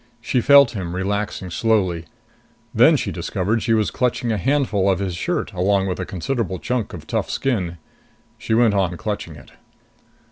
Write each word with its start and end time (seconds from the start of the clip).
She 0.19 0.41
felt 0.41 0.71
him 0.71 0.95
relaxing 0.95 1.51
slowly. 1.51 2.05
Then 2.73 2.97
she 2.97 3.11
discovered 3.11 3.61
she 3.61 3.75
was 3.75 3.91
clutching 3.91 4.31
a 4.31 4.37
handful 4.39 4.89
of 4.89 4.97
his 4.97 5.13
shirt 5.13 5.53
along 5.53 5.85
with 5.85 5.99
a 5.99 6.07
considerable 6.07 6.57
chunk 6.57 6.93
of 6.93 7.05
tough 7.05 7.29
skin. 7.29 7.77
She 8.39 8.55
went 8.55 8.73
on 8.73 8.97
clutching 8.97 9.35
it. 9.35 9.51